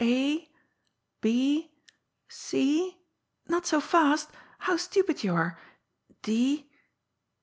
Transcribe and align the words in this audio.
A, 0.03 0.49
B, 1.21 1.69
0. 2.33 2.95
Not 3.47 3.67
so 3.67 3.79
fast. 3.79 4.31
How 4.59 4.75
stupid 4.75 5.23
you 5.23 5.35
are 5.35 5.59